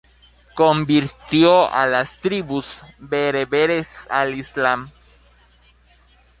[0.55, 4.89] Convirtió a las tribus bereberes al islam.